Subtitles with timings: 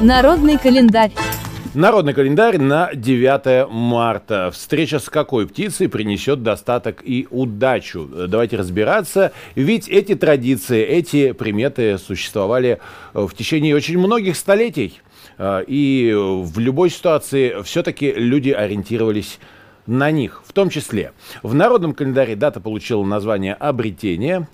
[0.00, 1.12] Народный календарь.
[1.74, 4.50] Народный календарь на 9 марта.
[4.52, 8.08] Встреча с какой птицей принесет достаток и удачу?
[8.28, 9.32] Давайте разбираться.
[9.54, 12.80] Ведь эти традиции, эти приметы существовали
[13.12, 15.00] в течение очень многих столетий.
[15.40, 19.40] И в любой ситуации все-таки люди ориентировались
[19.86, 20.42] на них.
[20.46, 21.12] В том числе
[21.42, 24.48] в народном календаре дата получила название «Обретение»,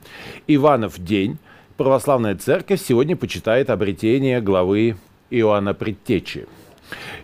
[0.46, 1.38] «Иванов день».
[1.80, 4.96] Православная церковь сегодня почитает обретение главы
[5.30, 6.46] Иоанна Предтечи.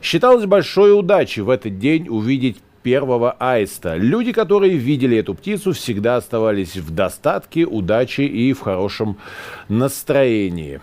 [0.00, 3.96] Считалось большой удачей в этот день увидеть первого аиста.
[3.96, 9.18] Люди, которые видели эту птицу, всегда оставались в достатке, удаче и в хорошем
[9.68, 10.80] настроении.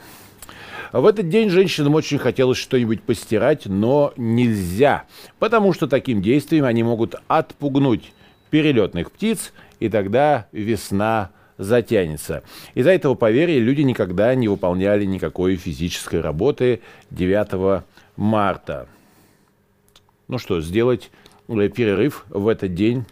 [0.92, 5.06] В этот день женщинам очень хотелось что-нибудь постирать, но нельзя,
[5.40, 8.14] потому что таким действием они могут отпугнуть
[8.52, 12.44] перелетных птиц, и тогда весна затянется.
[12.74, 17.84] Из-за этого поверья люди никогда не выполняли никакой физической работы 9
[18.16, 18.88] марта.
[20.28, 21.12] Ну что, сделать
[21.48, 23.06] перерыв в этот день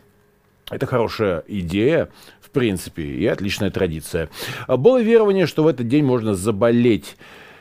[0.70, 4.30] это хорошая идея, в принципе, и отличная традиция.
[4.68, 7.18] Было верование, что в этот день можно заболеть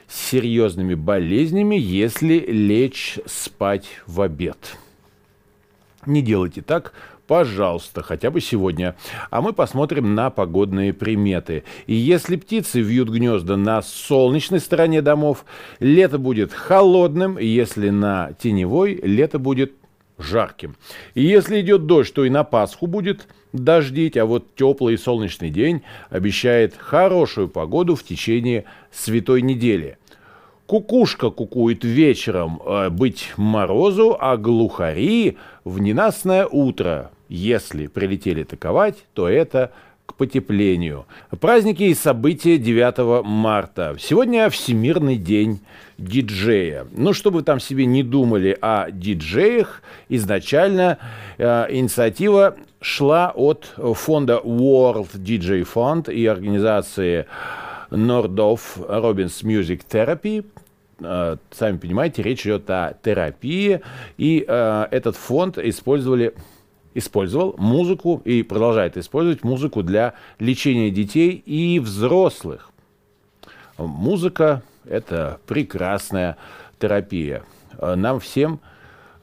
[0.08, 4.76] серьезными болезнями, если лечь спать в обед.
[6.06, 6.92] Не делайте так,
[7.30, 8.96] пожалуйста, хотя бы сегодня.
[9.30, 11.62] А мы посмотрим на погодные приметы.
[11.86, 15.44] И если птицы вьют гнезда на солнечной стороне домов,
[15.78, 19.74] лето будет холодным, если на теневой, лето будет
[20.18, 20.74] жарким.
[21.14, 25.50] И если идет дождь, то и на Пасху будет дождить, а вот теплый и солнечный
[25.50, 29.98] день обещает хорошую погоду в течение святой недели.
[30.66, 37.12] Кукушка кукует вечером э, быть морозу, а глухари в ненастное утро.
[37.30, 39.70] Если прилетели таковать, то это
[40.04, 41.06] к потеплению.
[41.40, 43.96] Праздники и события 9 марта.
[44.00, 45.60] Сегодня Всемирный день
[45.96, 46.88] диджея.
[46.90, 50.98] Ну, чтобы там себе не думали о диджеях, изначально
[51.38, 57.26] э, инициатива шла от фонда World DJ Fund и организации
[57.90, 60.44] Нордов Робинс Music Therapy.
[60.98, 63.82] Э, сами понимаете, речь идет о терапии,
[64.18, 66.34] и э, этот фонд использовали
[66.94, 72.70] использовал музыку и продолжает использовать музыку для лечения детей и взрослых.
[73.78, 76.36] Музыка– это прекрасная
[76.78, 77.44] терапия.
[77.80, 78.60] Нам всем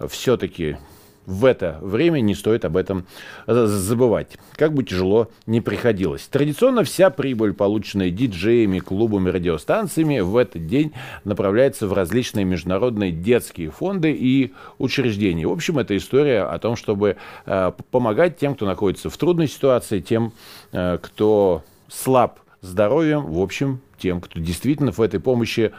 [0.08, 0.78] все-таки
[1.28, 3.06] в это время не стоит об этом
[3.46, 4.38] забывать.
[4.56, 6.26] Как бы тяжело не приходилось.
[6.28, 10.94] Традиционно вся прибыль, полученная диджеями, клубами, радиостанциями, в этот день
[11.26, 15.46] направляется в различные международные детские фонды и учреждения.
[15.46, 20.00] В общем, это история о том, чтобы э, помогать тем, кто находится в трудной ситуации,
[20.00, 20.32] тем,
[20.72, 25.74] э, кто слаб здоровьем, в общем, тем, кто действительно в этой помощи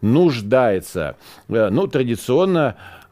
[0.00, 1.16] нуждается.
[1.48, 3.03] Э, ну, традиционно э,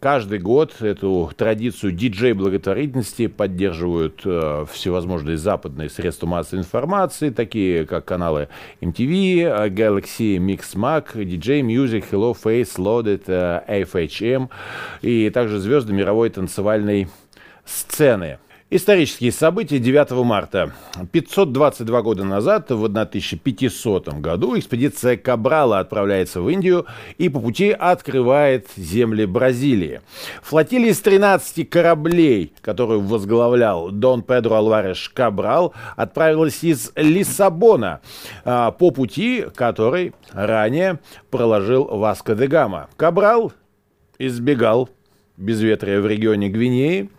[0.00, 8.48] каждый год эту традицию диджей-благотворительности поддерживают э, всевозможные западные средства массовой информации, такие как каналы
[8.80, 14.48] MTV, Galaxy, Mixmag, DJ Music, Hello Face, Loaded, FHM
[15.02, 17.08] и также звезды мировой танцевальной
[17.64, 18.38] сцены.
[18.70, 20.72] Исторические события 9 марта.
[21.12, 26.86] 522 года назад, в 1500 году, экспедиция Кабрала отправляется в Индию
[27.18, 30.00] и по пути открывает земли Бразилии.
[30.42, 38.00] Флотилия из 13 кораблей, которую возглавлял Дон Педро Алвареш Кабрал, отправилась из Лиссабона
[38.46, 41.00] а, по пути, который ранее
[41.30, 42.88] проложил Васко де Гама.
[42.96, 43.52] Кабрал
[44.18, 44.88] избегал
[45.36, 47.10] безветрия в регионе Гвинеи.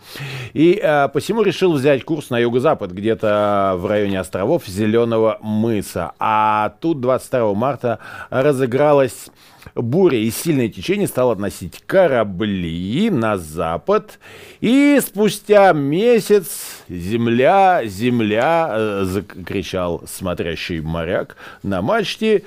[0.53, 6.13] И э, посему решил взять курс на юго-запад, где-то в районе островов Зеленого мыса.
[6.19, 7.99] А тут 22 марта
[8.29, 9.29] разыгралась
[9.73, 14.19] буря и сильное течение стало относить корабли на запад.
[14.61, 22.43] И спустя месяц «Земля, земля!» э, закричал смотрящий моряк на мачте.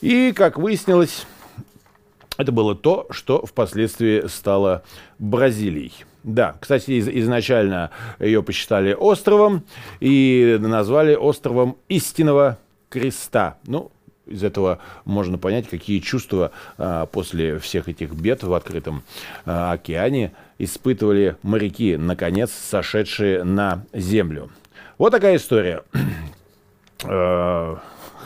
[0.00, 1.26] И, как выяснилось,
[2.36, 4.82] это было то, что впоследствии стало
[5.18, 5.92] Бразилией.
[6.22, 9.62] Да, кстати, из- изначально ее посчитали островом
[10.00, 13.58] и назвали островом истинного креста.
[13.66, 13.90] Ну,
[14.26, 19.02] из этого можно понять, какие чувства а, после всех этих бед в открытом
[19.44, 24.50] а, океане испытывали моряки, наконец сошедшие на землю.
[24.98, 25.82] Вот такая история.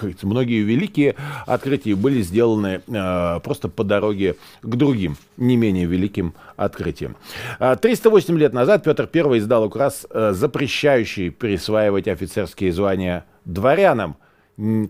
[0.02, 1.14] А, многие великие
[1.46, 7.16] открытия были сделаны э, просто по дороге к другим, не менее великим открытиям.
[7.58, 14.16] 308 лет назад Петр I издал указ, э, запрещающий присваивать офицерские звания дворянам,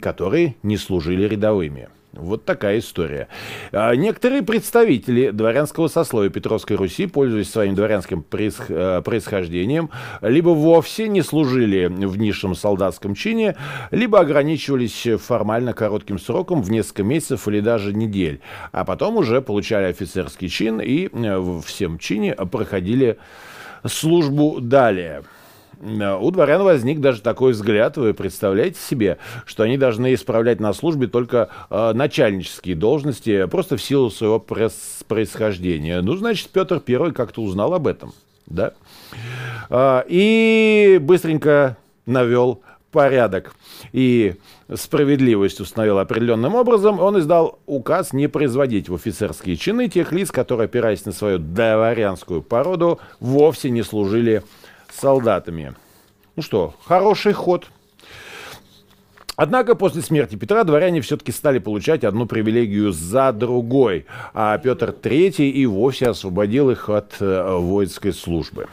[0.01, 1.89] которые не служили рядовыми.
[2.12, 3.29] Вот такая история.
[3.71, 9.91] А некоторые представители дворянского сословия Петровской Руси, пользуясь своим дворянским э, происхождением,
[10.21, 13.57] либо вовсе не служили в низшем солдатском чине,
[13.93, 18.41] либо ограничивались формально коротким сроком в несколько месяцев или даже недель,
[18.73, 23.19] а потом уже получали офицерский чин и э, в всем чине проходили
[23.87, 25.23] службу далее.
[25.81, 30.73] Э, у дворян возник даже такой взгляд, вы представляете себе, что они должны исправлять на
[30.73, 36.00] службе только э, начальнические должности, просто в силу своего происхождения.
[36.03, 38.12] Ну, значит, Петр Первый как-то узнал об этом,
[38.47, 38.73] да?
[39.69, 43.55] Э, и быстренько навел порядок
[43.93, 44.35] и
[44.75, 50.65] справедливость установил определенным образом, он издал указ не производить в офицерские чины тех лиц, которые,
[50.65, 54.43] опираясь на свою дворянскую породу, вовсе не служили
[54.92, 55.75] солдатами.
[56.37, 57.66] Ну что, хороший ход.
[59.37, 64.04] Однако после смерти Петра дворяне все-таки стали получать одну привилегию за другой,
[64.34, 68.69] а Петр III и вовсе освободил их от э, воинской службы.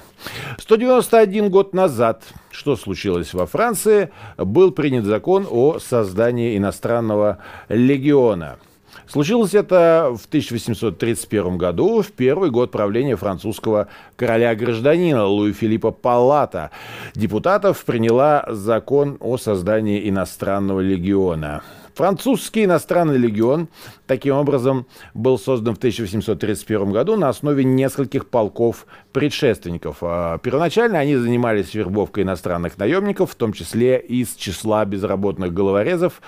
[0.59, 7.37] 191 год назад, что случилось во Франции, был принят закон о создании иностранного
[7.69, 8.57] легиона–
[9.07, 13.87] Случилось это в 1831 году, в первый год правления французского
[14.17, 16.71] короля-гражданина Луи Филиппа Палата.
[17.15, 21.63] Депутатов приняла закон о создании иностранного легиона.
[21.95, 23.69] Французский иностранный легион,
[24.07, 29.97] таким образом, был создан в 1831 году на основе нескольких полков предшественников.
[30.01, 36.21] А первоначально они занимались вербовкой иностранных наемников, в том числе из числа безработных головорезов.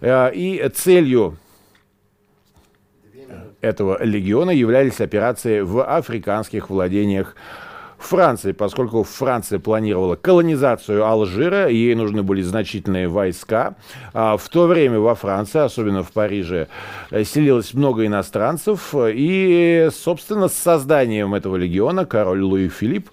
[0.00, 1.38] Э, и целью
[3.60, 7.34] этого легиона являлись операции в африканских владениях
[7.98, 13.76] Франции, поскольку Франция планировала колонизацию Алжира, ей нужны были значительные войска.
[14.12, 16.68] А в то время во Франции, особенно в Париже,
[17.10, 23.08] селилось много иностранцев, и, собственно, с созданием этого легиона король Луи Филипп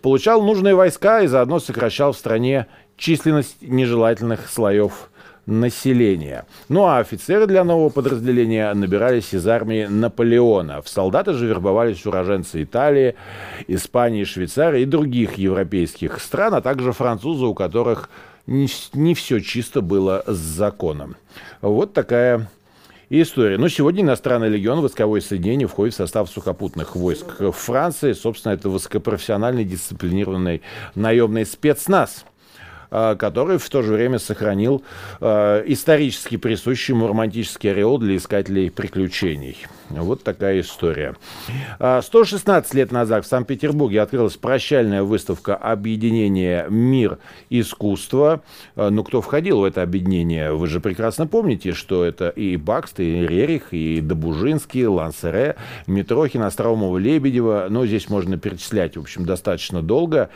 [0.00, 2.66] получал нужные войска и заодно сокращал в стране
[2.96, 5.10] численность нежелательных слоев
[5.46, 6.46] населения.
[6.68, 10.82] Ну а офицеры для нового подразделения набирались из армии Наполеона.
[10.82, 13.16] В солдаты же вербовались уроженцы Италии,
[13.66, 18.08] Испании, Швейцарии и других европейских стран, а также французы, у которых
[18.46, 21.16] не, все чисто было с законом.
[21.60, 22.50] Вот такая
[23.08, 23.58] история.
[23.58, 28.12] Но сегодня иностранный легион войсковое соединение входит в состав сухопутных войск Франции.
[28.12, 30.62] Собственно, это высокопрофессиональный дисциплинированный
[30.94, 32.24] наемный спецназ–
[32.92, 34.82] который в то же время сохранил
[35.20, 39.56] э, исторически присущий ему романтический ореол для искателей приключений.
[39.88, 41.16] Вот такая история.
[41.78, 47.18] 116 э, лет назад в Санкт-Петербурге открылась прощальная выставка объединения «Мир
[47.50, 48.42] искусства».
[48.76, 50.52] Ну, кто входил в это объединение?
[50.52, 55.56] Вы же прекрасно помните, что это и Бакст, и Рерих, и Добужинский, Лансере,
[55.86, 57.66] Митрохин, Остроумова, Лебедева.
[57.70, 60.30] Но здесь можно перечислять, в общем, достаточно долго.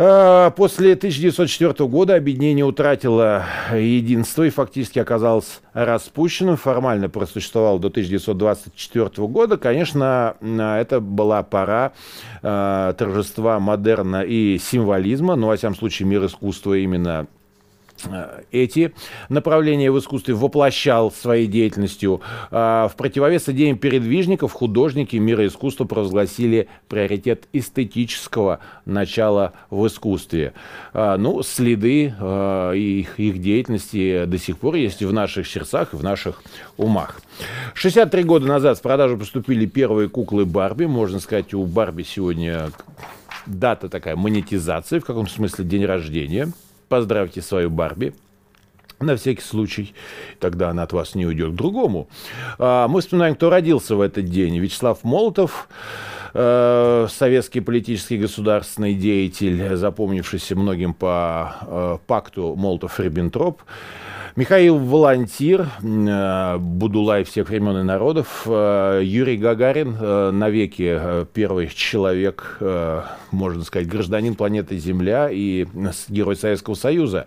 [0.00, 6.56] А, после 1904 года объединение утратило единство и фактически оказалось распущенным.
[6.56, 9.56] Формально просуществовало до 1924 года.
[9.56, 11.94] Конечно, это была пора
[12.44, 17.26] а, торжества модерна и символизма, но, во всяком случае, мир искусства именно
[18.52, 18.94] эти
[19.28, 22.20] направления в искусстве воплощал своей деятельностью.
[22.50, 30.52] А, в противовес идеям передвижников художники мира искусства провозгласили приоритет эстетического начала в искусстве.
[30.92, 35.96] А, ну, следы а, их, их деятельности до сих пор есть в наших сердцах и
[35.96, 36.42] в наших
[36.76, 37.20] умах.
[37.74, 40.84] 63 года назад в продажу поступили первые куклы Барби.
[40.84, 42.70] Можно сказать, у Барби сегодня
[43.46, 46.52] дата такая монетизации, в каком смысле день рождения–
[46.88, 48.14] Поздравьте свою Барби.
[49.00, 49.94] На всякий случай,
[50.40, 52.08] тогда она от вас не уйдет к другому.
[52.58, 54.58] А, мы вспоминаем, кто родился в этот день.
[54.58, 55.68] Вячеслав Молотов,
[56.34, 63.60] э, советский политический государственный деятель, запомнившийся многим по э, пакту Молотов-Риббентроп.
[64.38, 72.60] Михаил Волонтир, э, Будулай всех времен и народов, э, Юрий Гагарин, э, навеки первый человек,
[73.32, 75.66] можно сказать, гражданин планеты Земля и
[76.08, 77.26] герой Советского Союза.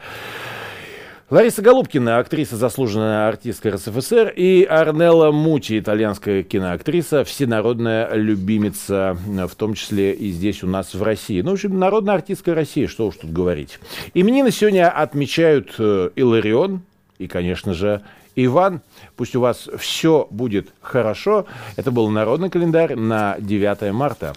[1.30, 9.74] Лариса Голубкина, актриса, заслуженная артистка РСФСР, и Арнелла Мучи, итальянская киноактриса, всенародная любимица, в том
[9.74, 11.42] числе и здесь у нас в России.
[11.42, 13.80] Ну, в общем, народная артистка России, что уж тут говорить.
[14.14, 16.84] Именины сегодня отмечают Иларион,
[17.22, 18.02] и, конечно же,
[18.36, 18.82] Иван.
[19.16, 21.46] Пусть у вас все будет хорошо.
[21.76, 24.34] Это был народный календарь на 9 марта.